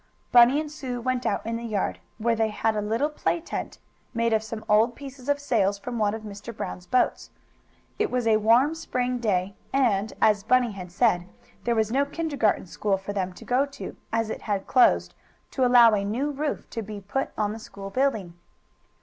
[0.31, 3.77] Bunny and Sue went out in the yard, where they had a little play tent,
[4.15, 6.57] made of some old pieces of sails from one of Mr.
[6.57, 7.29] Brown's boats.
[7.99, 11.29] It was a warm spring day, and, as Bunny had said,
[11.65, 15.13] there was no kindergarten school for them to go to, as it had closed,
[15.51, 18.33] to allow a new roof to be put on the school building.